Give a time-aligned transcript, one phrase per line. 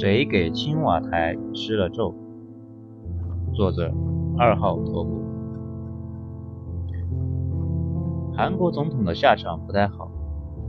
[0.00, 2.14] 谁给青瓦台施了咒？
[3.52, 3.92] 作者
[4.38, 5.20] 二号头目。
[8.34, 10.10] 韩国总统的下场不太好，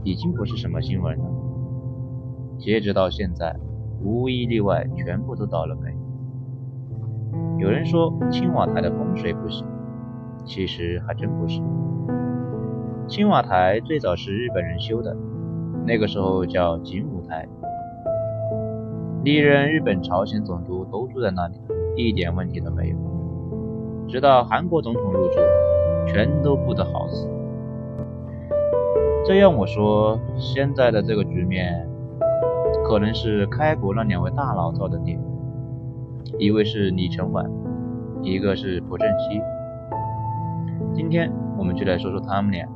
[0.04, 1.24] 已经不是什么新闻了。
[2.58, 3.58] 截止到现在，
[4.02, 5.96] 无一例外，全部都倒了霉。
[7.58, 9.66] 有人说青瓦台的风水不行，
[10.44, 11.62] 其实还真不是。
[13.08, 15.16] 青瓦台最早是日本人修的，
[15.86, 17.48] 那个时候叫景武台。
[19.24, 21.54] 历任日本、朝鲜总督都住在那里，
[21.94, 22.96] 一点问题都没有。
[24.08, 25.38] 直到韩国总统入住，
[26.08, 27.28] 全都不得好死。
[29.24, 31.88] 这样我说，现在的这个局面，
[32.84, 35.16] 可能是开国那两位大佬造的孽，
[36.36, 37.48] 一位是李承晚，
[38.22, 39.40] 一个是朴正熙。
[40.92, 42.66] 今天我们就来说说他们俩。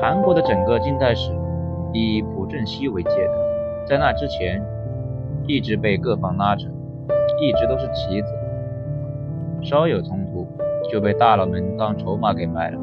[0.00, 1.43] 韩国的整个近代史。
[1.94, 4.60] 以朴正熙为界的，在那之前，
[5.46, 6.68] 一直被各方拉扯，
[7.40, 8.34] 一直都是棋子，
[9.62, 10.44] 稍有冲突
[10.90, 12.78] 就被大佬们当筹码给卖了。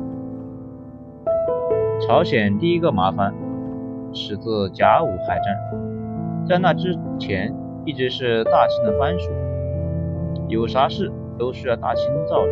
[1.99, 3.33] 朝鲜第一个麻烦
[4.13, 9.29] 始自甲午海战，在那之前一直是大清的藩属，
[10.47, 12.51] 有啥事都需要大清罩着。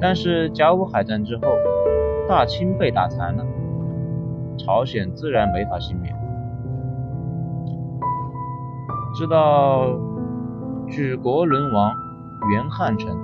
[0.00, 1.42] 但是甲午海战之后，
[2.28, 3.44] 大清被打残了。
[4.58, 6.14] 朝鲜自然没法幸免。
[9.14, 9.86] 直到
[10.88, 11.92] 举国沦亡，
[12.52, 13.16] 元汉城，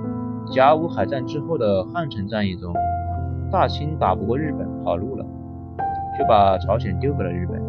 [0.51, 2.73] 甲午海战之后的汉城战役中，
[3.49, 5.25] 大清打不过日本，跑路了，
[6.17, 7.61] 就把朝鲜丢给了日本。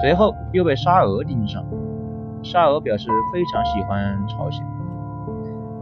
[0.00, 1.64] 随后又被沙俄盯上，
[2.42, 4.66] 沙俄表示非常喜欢朝鲜，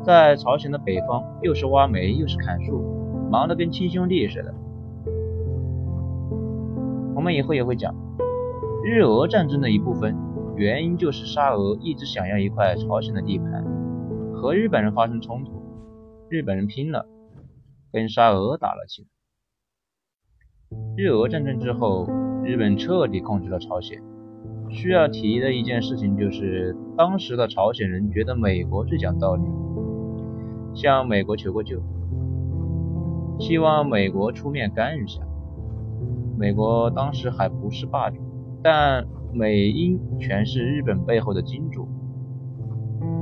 [0.05, 2.85] 在朝鲜的北方又是挖煤又是砍树，
[3.31, 4.55] 忙得跟亲兄弟似的。
[7.23, 7.95] 我们以后也会讲，
[8.83, 10.13] 日俄战争的一部分
[10.57, 13.65] 原因就是沙俄一直想要一块朝鲜的地盘，
[14.35, 15.53] 和日本人发生冲突，
[16.29, 17.07] 日本人拼了，
[17.93, 19.09] 跟沙俄打了起来。
[20.97, 22.09] 日俄战争之后，
[22.43, 24.03] 日本彻底控制了朝鲜。
[24.69, 29.45] 需要提的一件事情就是，当时的朝鲜人觉得美国最讲道理，
[30.75, 31.81] 向美国求过救，
[33.39, 35.21] 希望美国出面干预下。
[36.37, 38.17] 美国当时还不是霸主，
[38.63, 41.87] 但美英全是日本背后的金主。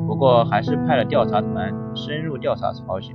[0.06, 3.15] 不过还是派了调查团深入调查朝鲜。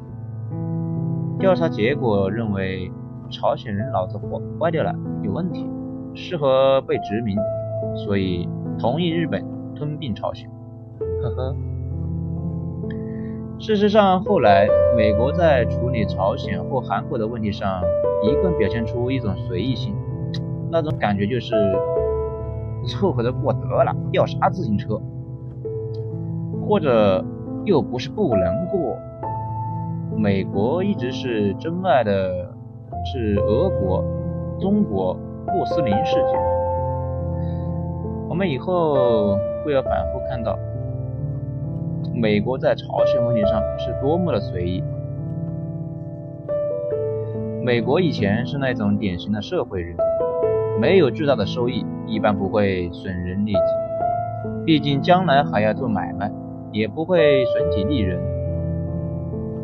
[1.39, 2.91] 调查结果认为
[3.29, 4.27] 朝鲜人脑子坏
[4.59, 5.67] 坏掉了，有问题，
[6.13, 7.37] 适合被殖民，
[7.95, 8.47] 所以
[8.79, 9.43] 同意日本
[9.75, 10.49] 吞并朝鲜。
[11.21, 11.55] 呵呵。
[13.57, 17.81] 事实上，后来美国在处理朝鲜或韩国的问题上。
[18.23, 19.93] 一贯表现出一种随意性，
[20.71, 21.53] 那种感觉就是
[22.87, 24.99] 凑合着过得了，要啥自行车？
[26.67, 27.23] 或者
[27.65, 28.97] 又不是不能过。
[30.17, 32.49] 美国一直是真爱的，
[33.13, 34.03] 是俄国、
[34.59, 36.37] 中国、穆斯林世界。
[38.27, 40.57] 我们以后会要反复看到，
[42.17, 44.81] 美国在朝鲜问题上是多么的随意。
[47.61, 49.97] 美国以前是那种典型的社会人，
[50.79, 53.59] 没有巨大的收益，一般不会损人利己。
[54.65, 56.31] 毕竟将来还要做买卖，
[56.71, 58.17] 也不会损己利人。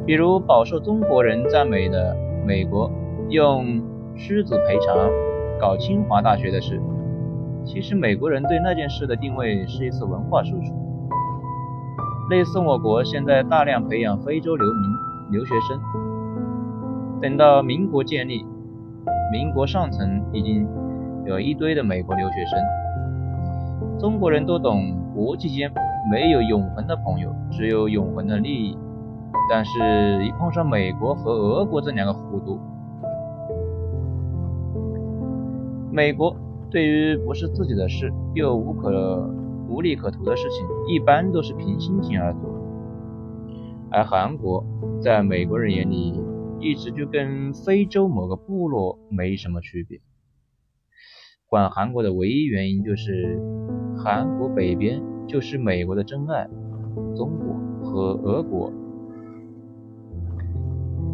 [0.06, 2.14] 比如饱受中国人赞美的
[2.46, 2.92] 美国，
[3.30, 3.82] 用
[4.18, 5.10] 狮子赔偿
[5.58, 6.82] 搞清华大学的事，
[7.64, 10.74] 其实美国人对那件事的定位是一次文化输出，
[12.32, 14.90] 类似我国现在大量培养非洲流民
[15.32, 15.78] 留学生。
[17.22, 18.46] 等到民国建立，
[19.34, 20.66] 民国上层已经
[21.26, 24.00] 有一堆的美国留学生。
[24.00, 25.70] 中国人都懂，国际间
[26.10, 28.78] 没有永恒的朋友，只有永恒的利益。
[29.50, 32.58] 但是，一碰上美国和俄国这两个糊涂，
[35.92, 36.34] 美国
[36.70, 38.90] 对于不是自己的事又无可
[39.72, 42.42] 无利可图的事情，一般都是凭心情而做。
[43.90, 44.66] 而韩国
[45.02, 46.22] 在美国人眼里，
[46.60, 50.02] 一直就跟非洲某个部落没什么区别。
[51.48, 53.40] 管韩国的唯一原因就是，
[53.98, 56.50] 韩国北边就是美国的真爱，
[57.16, 57.56] 中国
[57.90, 58.74] 和俄国。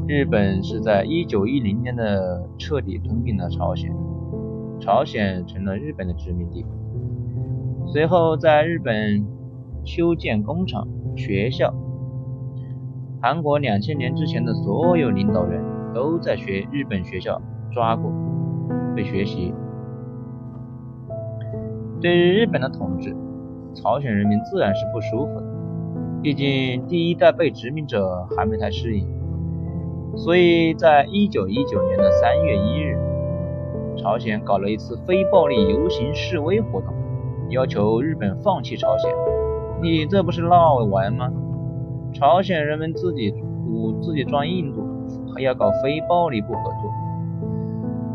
[0.07, 3.93] 日本是在一九一零年的彻底吞并了朝鲜，
[4.79, 6.65] 朝鲜成了日本的殖民地。
[7.89, 9.25] 随后在日本
[9.85, 10.85] 修建工厂、
[11.15, 11.73] 学校。
[13.21, 15.63] 韩国两千年之前的所有领导人
[15.93, 17.41] 都在学日本学校
[17.71, 18.11] 抓过，
[18.93, 19.53] 被学习
[22.01, 23.15] 对于日本的统治，
[23.73, 25.47] 朝鲜人民自然是不舒服的。
[26.21, 29.07] 毕竟第一代被殖民者还没太适应，
[30.17, 32.97] 所以在一九一九年的三月一日，
[33.95, 36.93] 朝鲜搞了一次非暴力游行示威活动，
[37.49, 39.11] 要求日本放弃朝鲜。
[39.81, 41.31] 你这不是闹玩吗？
[42.13, 44.83] 朝鲜人民自己赌自己装印度，
[45.33, 46.91] 还要搞非暴力不合作。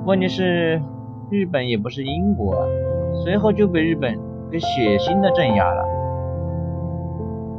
[0.04, 0.80] 问题是
[1.30, 2.66] 日本也不是英国啊。
[3.22, 4.18] 随后就被日本
[4.50, 5.84] 给血腥的镇压了。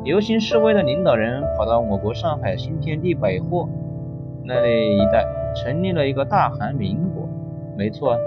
[0.03, 3.69] 游行示威的领导人跑到我国上海新天地百货
[4.43, 5.23] 那里一带，
[5.55, 7.29] 成立了一个大韩民国。
[7.77, 8.17] 没错，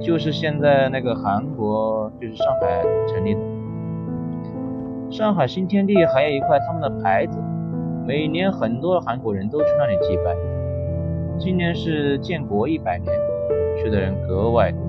[0.00, 3.40] 就是现在那个韩国，就是上海成立的。
[5.10, 7.38] 上海新天地还有一块他们的牌子，
[8.06, 10.36] 每年很多韩国人都去那里祭拜。
[11.38, 13.12] 今年是建国一百年，
[13.76, 14.80] 去的人格外多。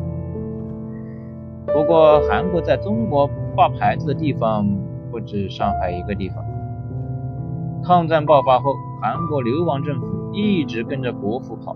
[1.74, 4.68] 不过，韩国在中国挂牌子的地方
[5.12, 6.44] 不止上海一个地方。
[7.84, 11.74] 抗战爆发后，韩国流亡政府一直跟着国父跑，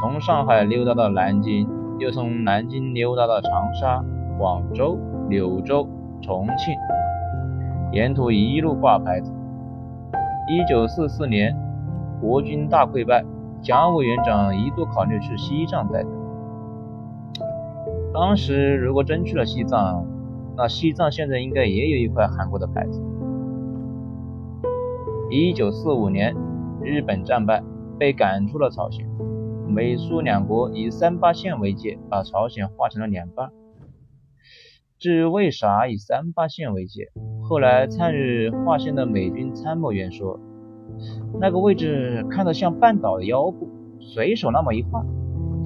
[0.00, 1.66] 从上海溜达到南京，
[2.00, 4.02] 又从南京溜达到长沙、
[4.38, 4.98] 广州、
[5.28, 5.86] 柳州、
[6.22, 6.74] 重庆，
[7.92, 9.30] 沿途一路挂牌子。
[10.48, 11.54] 一九四四年，
[12.18, 13.22] 国军大溃败，
[13.60, 16.08] 蒋委员长一度考虑去西藏待着。
[18.14, 20.06] 当时如果真去了西藏，
[20.56, 22.98] 那西藏现在应该也有一块韩国的牌子。
[25.28, 26.34] 一九四五年，
[26.82, 27.62] 日本战败，
[27.98, 29.06] 被赶出了朝鲜。
[29.72, 33.50] 美苏两国以三八线为界，把朝鲜划成了两半。
[34.98, 37.12] 至于为啥以三八线为界，
[37.42, 40.38] 后来参与划线的美军参谋员说，
[41.40, 43.68] 那个位置看着像半岛的腰部，
[44.00, 45.04] 随手那么一画。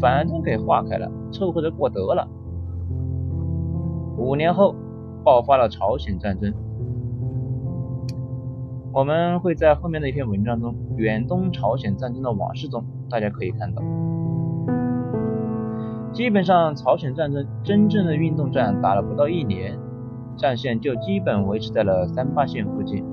[0.01, 2.29] 反正给划开了，凑合着过得了。
[4.19, 4.75] 五年后，
[5.25, 6.53] 爆发了朝鲜战争。
[8.95, 13.83] 我们会在后面的一篇文章中，《远东朝鲜战争的往事》中，大家可以看到，
[16.13, 19.77] 基本上朝鲜战争真正的运动战打了不到一年，
[20.37, 23.05] 战线就基本维持在了三八线附近，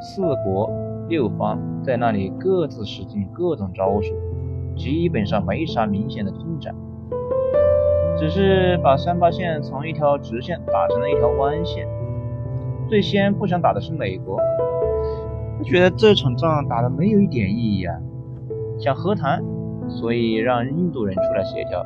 [0.00, 0.70] 四国
[1.10, 4.14] 六方在那里各自使尽各种招数。
[4.74, 6.74] 基本上没啥明显的进展，
[8.16, 11.86] 只是把三八线从一条直线打成了一条弯线。
[12.88, 14.38] 最先不想打的是美国，
[15.58, 17.96] 他觉得这场仗打的没有一点意义啊，
[18.78, 19.42] 想和谈，
[19.88, 21.84] 所以让印度人出来协调，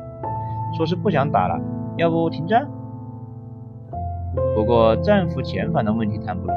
[0.77, 1.59] 说是不想打了，
[1.97, 2.67] 要不停战。
[4.55, 6.55] 不过战俘遣返的问题谈不拢，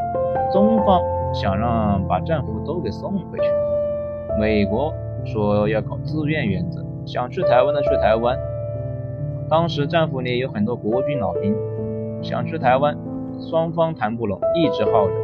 [0.53, 1.01] 中方
[1.33, 3.45] 想让把战俘都给送回去，
[4.39, 4.93] 美国。
[5.25, 8.37] 说要搞自愿原则，想去台湾的去台湾。
[9.49, 11.55] 当时战俘里有很多国军老兵，
[12.21, 12.99] 想去台湾，
[13.41, 15.15] 双方谈不拢，一直耗着。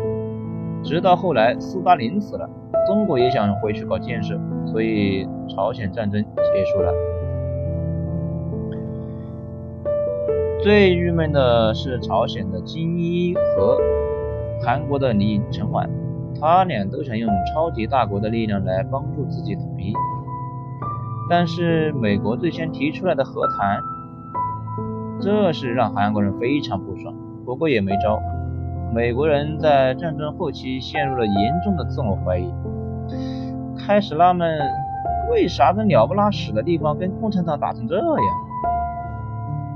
[0.83, 2.49] 直到后来斯大林死了，
[2.87, 6.93] 中国也想回去搞建设，所以朝鲜战争结束了。
[10.63, 13.79] 最郁闷的是朝鲜的金一和
[14.65, 15.89] 韩国的李承晚。
[16.41, 19.93] 他俩都想用超级大国的力量来帮助自己统一，
[21.29, 23.81] 但是美国最先提出来的和谈，
[25.21, 27.13] 这是让韩国人非常不爽。
[27.49, 28.21] 不过也没招，
[28.95, 32.53] 美国人在战争后期陷入了严重的自我怀疑，
[33.75, 34.61] 开始纳闷
[35.31, 38.07] 为啥这鸟不拉屎的地方跟共产党打成这样。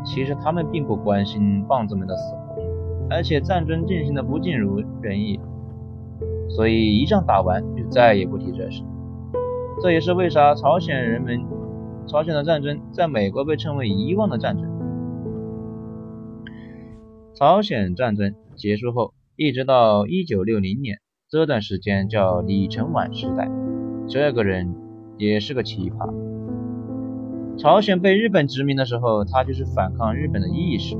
[0.05, 2.63] 其实他们并不关心棒子们的死活，
[3.09, 5.41] 而且战争进行的不尽如人意。
[6.51, 8.83] 所以一仗打完就再也不提这事，
[9.81, 11.43] 这也是为啥朝鲜人们
[12.07, 14.72] 朝鲜的战争在美国被称为遗忘的战争。
[17.35, 20.99] 朝鲜战争结束后，一直到一九六零年，
[21.31, 23.51] 这段时间叫李承晚时代。
[24.07, 24.75] 这个人
[25.17, 26.13] 也是个奇葩。
[27.57, 30.95] 朝鲜被日本殖民的时候，他就是反抗日本的义士，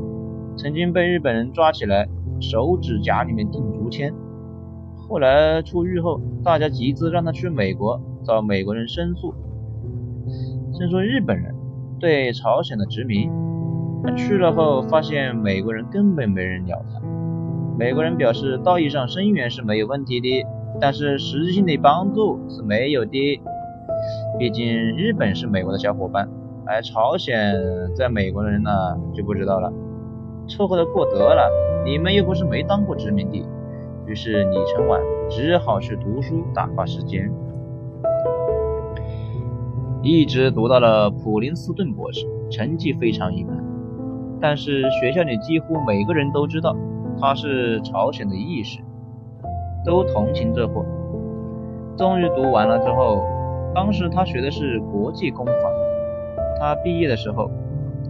[0.57, 2.09] 曾经被日本人抓起来，
[2.41, 4.15] 手指甲里面钉竹签。
[5.07, 9.35] 后来出狱后，大家集资让他去美国找美国人申诉，
[10.79, 11.55] 申诉日本人
[12.01, 13.31] 对朝鲜的殖民。
[14.05, 17.01] 他去了后发现美国人根本没人鸟他。
[17.79, 20.47] 美国人表示道义上声援是没有问题的，
[20.81, 23.41] 但是实质性的帮助是没有的。
[24.39, 24.67] 毕竟
[24.97, 26.29] 日本是美国的小伙伴，
[26.67, 27.55] 而朝鲜
[27.95, 29.73] 在美国的人那就不知道了。
[30.49, 31.49] 凑合着过得了，
[31.85, 33.47] 你们又不是没当过殖民地。
[34.05, 37.33] 于是李承晚只好去读书打发时间，
[40.03, 43.72] 一直读到了普林斯顿博士，成绩非常一般。
[44.43, 46.77] 但是学校里几乎每个人都知道
[47.21, 48.81] 他是朝鲜的义士，
[49.85, 50.85] 都同情这货。
[51.97, 53.23] 终于读完了之后，
[53.73, 55.53] 当时他学的是国际公法。
[56.59, 57.49] 他毕业的时候，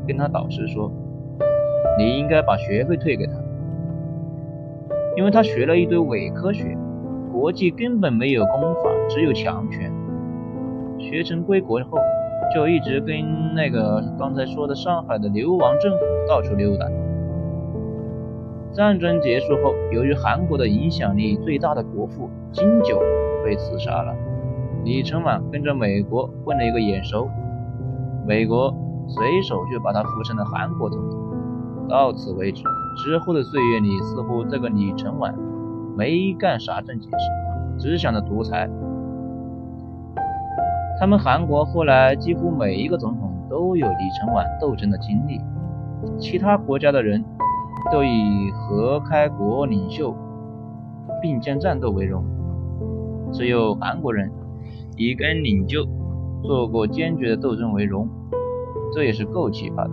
[0.06, 0.90] 跟他导师说
[1.98, 3.32] ：“你应该把学费退给他，
[5.16, 6.76] 因为他学了一堆伪科学，
[7.30, 9.92] 国际根本没有公法，只有强权。
[10.98, 11.98] 学成归国后，
[12.54, 16.87] 就一直跟那个刚才说的上海的流亡政府到处溜达。
[18.73, 23.00] 战争结束后，由于韩国的影响力最大的国父金九。”
[23.44, 24.14] 被刺杀了，
[24.85, 27.28] 李承晚跟着美国混了一个眼熟，
[28.25, 28.73] 美国
[29.09, 31.18] 随手就把他扶成了韩国总统。
[31.88, 32.62] 到此为止，
[33.04, 35.35] 之后的岁月里，似乎这个李承晚
[35.97, 37.16] 没干啥正经事，
[37.80, 38.71] 只想着独裁。
[41.02, 45.40] 他们韩国后来几乎每一个总统都有李承晚斗争的经历，
[46.16, 47.25] 其他国家的人
[47.90, 50.14] 都以和开国领袖
[51.21, 52.25] 并肩战斗为荣。
[53.32, 54.30] 只有韩国人
[54.97, 55.85] 以跟领袖
[56.44, 58.09] 做过坚决的斗争为荣，
[58.94, 59.90] 这也是够奇葩的。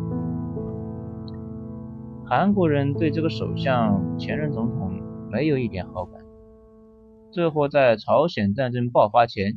[2.24, 4.92] 韩国人对这个首相前任总统
[5.32, 6.22] 没有一点好感，
[7.32, 9.54] 这货在朝鲜战争爆发前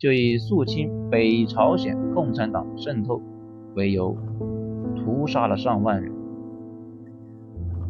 [0.00, 3.20] 就以肃清北朝鲜共产党渗透
[3.74, 4.16] 为由
[4.96, 6.10] 屠杀了上万人，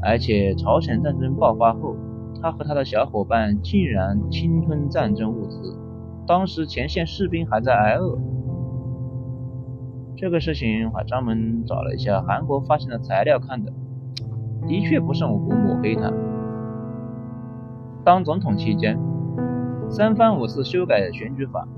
[0.03, 1.95] 而且朝鲜战争爆发后。
[2.43, 5.77] 他和他的小伙伴竟然侵吞战争物资，
[6.27, 8.19] 当时前线士兵还在挨饿。
[10.17, 13.71] 这个事情我还专门找了一下韩国发行的材料看的，
[14.67, 16.11] 的确不是我抹黑他。
[18.05, 18.99] 当总统期间，
[19.91, 21.69] 三番五次修改选举法，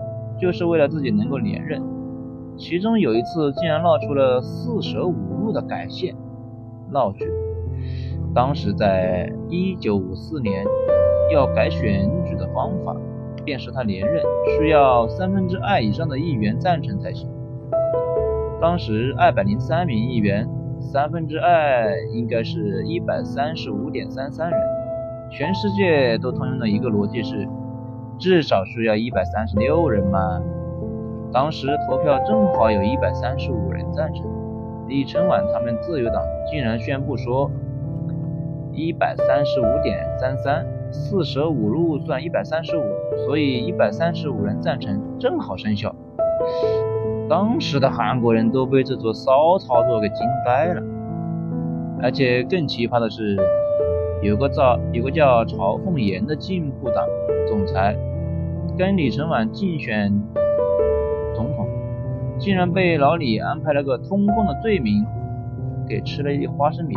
[0.42, 1.80] 就是为了自己能够连任。
[2.56, 6.12] 其中有一次竟然闹出了四舍五入的改线
[6.90, 7.30] 闹剧。
[8.34, 10.64] 当时在一九五四年，
[11.32, 12.96] 要改选举的方法，
[13.44, 14.20] 便是他连任
[14.58, 17.30] 需要三分之二以上的议员赞成才行。
[18.60, 20.48] 当时二百零三名议员，
[20.80, 24.60] 三分之二应该是一百三十五点三三人。
[25.30, 27.48] 全世界都通用的一个逻辑是，
[28.22, 30.40] 至少需要一百三十六人嘛。
[31.32, 34.24] 当时投票正好有一百三十五人赞成，
[34.86, 37.50] 李承晚他们自由党竟然宣布说。
[38.74, 42.82] 一百三十五点三三，四舍五入算一百三十五，
[43.26, 45.94] 所以一百三十五人赞成，正好生效。
[47.28, 50.82] 当时的韩国人都被这座骚操作给惊呆了。
[52.00, 53.36] 而且更奇葩的是，
[54.22, 57.04] 有个叫有个叫曹凤岩的进步党
[57.46, 57.94] 总裁，
[58.78, 60.10] 跟李承晚竞选
[61.34, 61.68] 总统，
[62.38, 65.04] 竟然被老李安排了个通共的罪名，
[65.86, 66.94] 给吃了一花生米。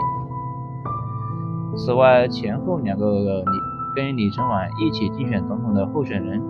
[1.76, 3.46] 此外，前后两个李
[3.94, 6.42] 跟李承晚一起竞选总统的候选人，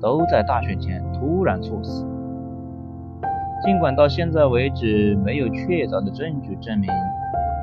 [0.00, 2.06] 都在大选前突然猝死。
[3.62, 6.88] 尽管到现在为止没有确凿的证据证明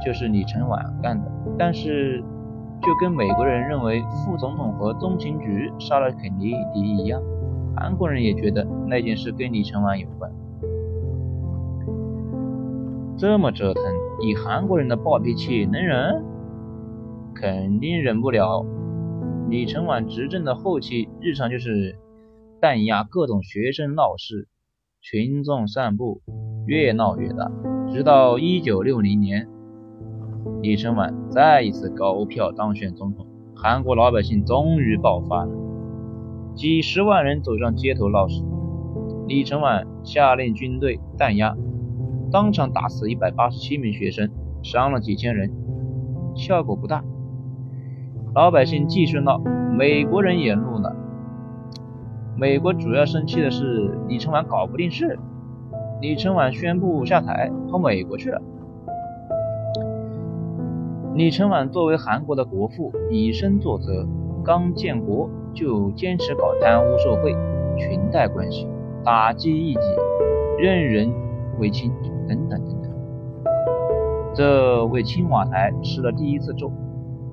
[0.06, 1.26] 就是李承晚干的，
[1.58, 2.24] 但是
[2.82, 7.22] 就跟美国人认为副总统和中情局杀了肯尼迪一样，
[7.76, 10.32] 韩国人也觉得那件事跟李承晚有关。
[13.18, 13.84] 这么折腾，
[14.22, 16.24] 以韩国人的暴脾气能忍？
[17.34, 18.66] 肯定忍不了。
[19.50, 21.98] 李承晚执政的后期，日常就是
[22.60, 24.48] 弹压各种学生闹事，
[25.02, 26.22] 群众散步，
[26.66, 27.52] 越闹越大。
[27.92, 29.48] 直到一九六零年，
[30.62, 33.26] 李承晚再一次高票当选总统，
[33.56, 35.52] 韩国老百姓终于爆发了，
[36.56, 38.44] 几十万人走上街头闹事。
[39.28, 41.56] 李承晚下令军队弹压。
[42.32, 44.30] 当场打死一百八十七名学生，
[44.62, 45.52] 伤了几千人，
[46.36, 47.04] 效果不大。
[48.36, 49.42] 老百姓继续闹，
[49.78, 50.96] 美国人也怒了。
[52.36, 55.18] 美国主要生气的是李承晚搞不定事，
[56.02, 58.42] 李承晚宣布下台，跑美国去了。
[61.18, 64.06] 李承晚作为韩国的国父，以身作则，
[64.46, 67.36] 刚建国就坚持搞贪污受贿、
[67.76, 68.68] 裙带关系，
[69.04, 69.80] 打击异己，
[70.60, 71.12] 任人
[71.58, 71.92] 唯亲。
[72.28, 72.92] 等等等等，
[74.36, 76.72] 这为青瓦台吃了第一次咒。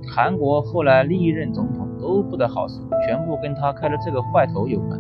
[0.09, 4.99] 韩国后来历任总统都不得好死，全部跟他开了这个坏头有关。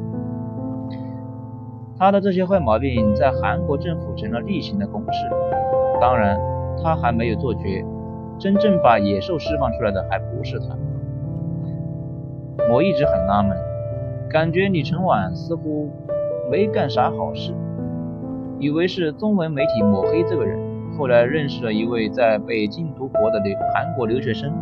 [1.97, 5.31] 他的这些坏毛病在韩国政府成了例行的公事。
[6.03, 6.39] 当然，
[6.83, 7.83] 他还没有做绝，
[8.39, 10.77] 真正把野兽释放出来的还不是他。
[12.71, 13.57] 我一直很纳闷，
[14.29, 15.91] 感觉李承晚似乎
[16.51, 17.53] 没干啥好事。
[18.59, 20.59] 以为是中文媒体抹黑这个人，
[20.97, 24.53] 后来认识了一位在北京读博的留韩国留学生，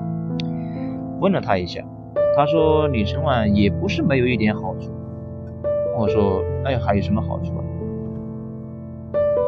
[1.20, 1.84] 问了他一下，
[2.36, 4.90] 他说李承晚也不是没有一点好处。
[5.96, 7.62] 我说，哎，还有什么好处啊？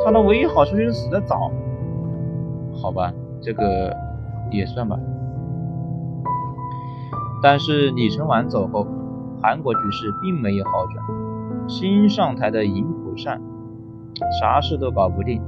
[0.04, 1.50] 他的唯一好处就是死得早。
[2.74, 3.96] 好吧，这个
[4.54, 4.98] 也算吧。
[7.42, 8.86] 但是李承晚走后，
[9.42, 11.04] 韩国局势并没有好转。
[11.68, 13.40] 新上台的尹普善，
[14.40, 15.42] 啥事都搞不定，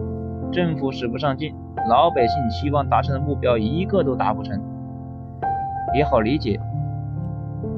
[0.53, 1.55] 政府使不上劲，
[1.89, 4.61] 老百姓希望达成的目标一个都达不成。
[5.95, 6.61] 也好理解，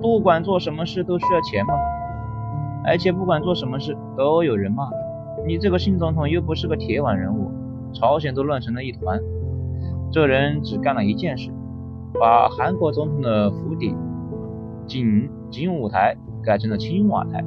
[0.01, 1.75] 不管做什么事都需要钱嘛，
[2.85, 4.89] 而且不管做什么事都有人骂。
[5.47, 7.53] 你这个新总统又不是个铁腕人物，
[7.93, 9.21] 朝鲜都乱成了一团。
[10.11, 11.51] 这人只干了一件事，
[12.19, 13.95] 把韩国总统的府邸。
[14.87, 17.45] 景景武台改成了青瓦台，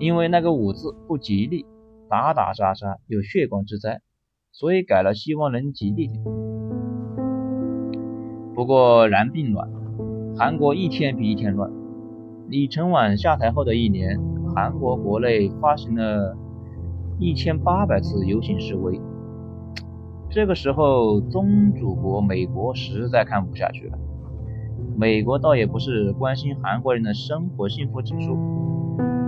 [0.00, 1.64] 因为那个武字不吉利，
[2.08, 4.00] 打打杀杀有血光之灾，
[4.50, 6.24] 所以改了，希望能吉利点。
[8.52, 9.70] 不过然并卵，
[10.36, 11.70] 韩国一天比一天乱。
[12.48, 14.18] 李承晚下台后的一年，
[14.56, 16.36] 韩国国内发行了
[17.20, 19.00] 一千八百次游行示威。
[20.34, 23.98] 这个时候，宗主国美国实在看不下去了。
[24.96, 28.38] 美国倒也不是关心韩国人的生活幸福指数，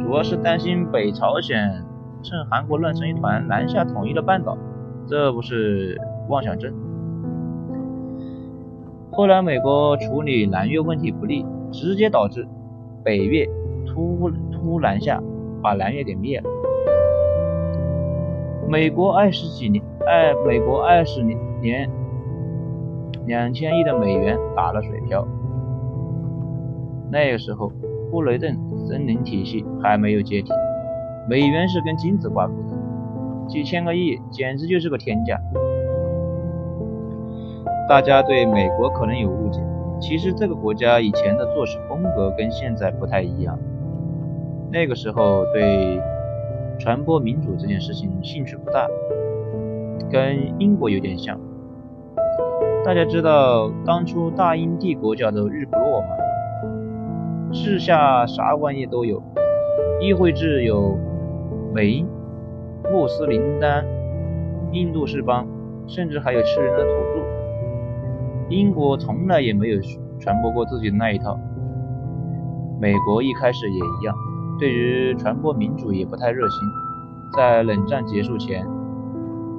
[0.01, 1.85] 主要是担心北朝鲜
[2.23, 4.57] 趁韩国乱成一团南下统一了半岛，
[5.07, 6.73] 这不是妄想症。
[9.11, 12.49] 后来美国处理南越问题不利，直接导致
[13.05, 13.45] 北越
[13.87, 15.23] 突突南下，
[15.63, 16.49] 把南越给灭了。
[18.75, 21.89] 美国二十几年，二美国二十年年
[23.25, 25.25] 两千亿的美元打了水漂。
[27.09, 27.71] 那个时候，
[28.11, 30.51] 布雷顿森林体系还没有解体，
[31.31, 35.41] 美元是跟金子挂钩的，几千个亿简直就是个天价。
[37.89, 39.61] 大家对美国可能有误解，
[40.01, 43.57] 其实这个国家以前的做事风格跟现在不太一样。
[44.73, 46.01] 那个时候对
[46.79, 48.87] 传播民主这件事情兴趣不大，
[50.11, 51.39] 跟英国有点像。
[52.85, 56.09] 大家知道当初大英帝国叫做日不落吗？
[57.53, 59.23] 治下啥玩意都有，
[60.01, 60.99] 议会制有
[61.73, 62.05] 美、
[62.91, 63.87] 穆斯林丹、
[64.73, 65.47] 印度士邦，
[65.87, 67.25] 甚至还有吃人的土著。
[68.51, 69.81] 英国从来也没有
[70.19, 71.39] 传播过自己的那一套。
[72.81, 74.15] 美国一开始也一样，
[74.59, 76.59] 对于传播民主也不太热心。
[77.37, 78.67] 在冷战结束前，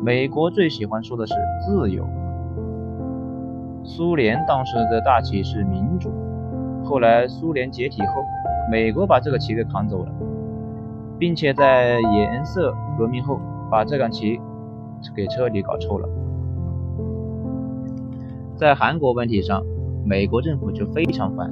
[0.01, 2.07] 美国最喜欢说的是自由。
[3.83, 6.11] 苏联当时的大旗是民主。
[6.83, 8.23] 后来苏联解体后，
[8.71, 10.11] 美国把这个旗给扛走了，
[11.19, 14.39] 并且在颜色革命后把这杆旗
[15.15, 16.07] 给彻底搞臭了。
[18.55, 19.61] 在韩国问题上，
[20.05, 21.51] 美国政府就非常烦，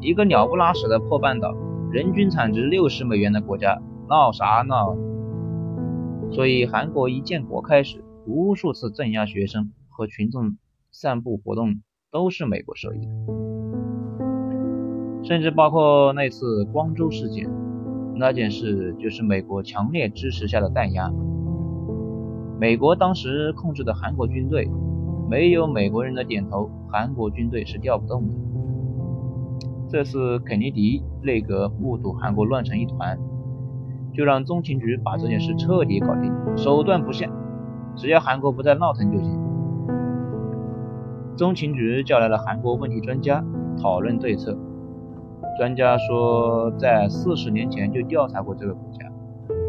[0.00, 1.54] 一个鸟不拉屎的破半岛，
[1.92, 4.96] 人均产值六十美元的国家，闹啥闹？
[6.30, 10.56] 所以韩国一建国开始，无数次镇压学生和群众
[10.90, 13.12] 散步活动都是美国受益的。
[15.22, 17.48] 甚至包括那次光州事件，
[18.16, 21.10] 那件事就是美国强烈支持下的弹压。
[22.60, 24.68] 美国当时控制的韩国军队，
[25.30, 28.34] 没有美国人的点头，韩国军队是调不动的。
[29.88, 33.18] 这次肯尼迪内阁目睹韩国乱成一团，
[34.12, 37.30] 就让中情局把这件事彻底搞定，手段不限，
[37.94, 39.40] 只要韩国不再闹腾就行。
[41.36, 43.44] 中情局叫来了韩国问题专家
[43.80, 44.58] 讨论对策。
[45.58, 49.06] 专家说，在四十年前就调查过这个国家，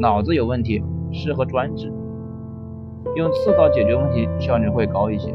[0.01, 1.93] 脑子有问题，适合专制，
[3.15, 5.33] 用刺刀解决问题效率会高一些。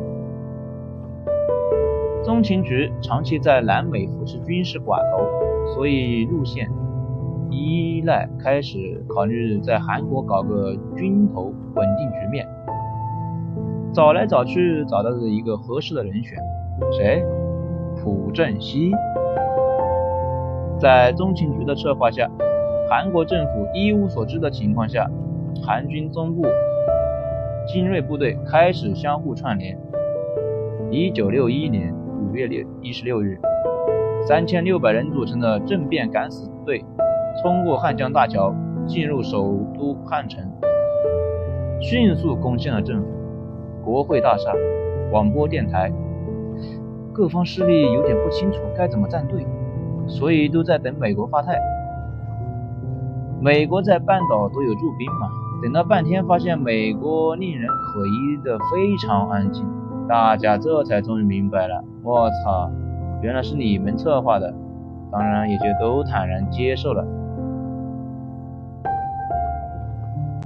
[2.24, 6.70] 中情局长期在南美扶持军事寡头，所以路线
[7.50, 12.46] 依赖开始考虑在韩国搞个军头稳定局面。
[13.92, 16.38] 找来找去，找到了一个合适的人选，
[16.92, 17.24] 谁？
[17.96, 18.92] 朴正熙。
[20.78, 22.30] 在中情局的策划下，
[22.88, 25.11] 韩国政府一无所知的情况下，
[25.61, 26.46] 韩军中部
[27.66, 29.76] 精锐部队开始相互串联。
[30.90, 33.38] 一九六一年五月六一十六日，
[34.26, 36.85] 三千六百人组成的政变敢死队
[37.42, 38.54] 冲过汉江大桥，
[38.87, 39.42] 进入首
[39.76, 40.48] 都汉城，
[41.80, 43.08] 迅速攻陷了政府、
[43.85, 44.52] 国会大厦、
[45.11, 45.92] 广播电台。
[47.12, 49.44] 各方势力有点不清楚该怎么站队。
[50.08, 51.56] 所以都在等美国发态。
[53.40, 55.28] 美国在半岛都有驻兵嘛，
[55.62, 59.64] 等了半天，发现美国令人可疑的非常安静，
[60.08, 61.82] 大家这才终于明白了。
[62.02, 62.70] 我操，
[63.22, 64.52] 原来是你们策划的，
[65.10, 67.04] 当然也就都坦然接受了。